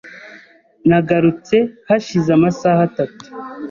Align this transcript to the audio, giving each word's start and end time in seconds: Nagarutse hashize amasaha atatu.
Nagarutse 0.87 1.57
hashize 1.87 2.29
amasaha 2.37 2.79
atatu. 2.89 3.23